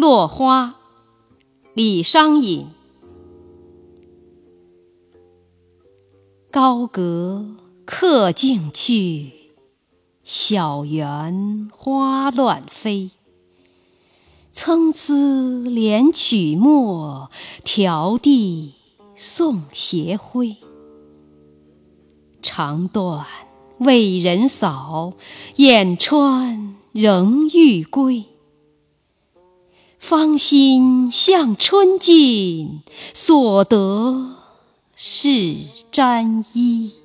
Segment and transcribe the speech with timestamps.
[0.00, 0.76] 落花，
[1.74, 2.68] 李商隐。
[6.50, 7.44] 高阁
[7.84, 9.30] 客尽去，
[10.24, 13.10] 小园花乱飞。
[14.50, 15.12] 参差
[15.68, 17.30] 连曲陌，
[17.62, 18.72] 迢递
[19.14, 20.56] 送斜晖。
[22.40, 23.26] 长断
[23.80, 25.12] 为人扫，
[25.56, 28.24] 眼穿仍欲归。
[30.10, 32.80] 芳心向春尽，
[33.14, 34.30] 所得
[34.96, 35.54] 是
[35.92, 36.99] 沾衣。